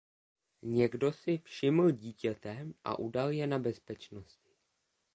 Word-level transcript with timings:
Někdo 0.61 1.13
si 1.13 1.37
všiml 1.37 1.91
dítěte 1.91 2.67
a 2.83 2.99
udal 2.99 3.31
je 3.31 3.47
na 3.47 3.59
Bezpečnosti. 3.59 4.49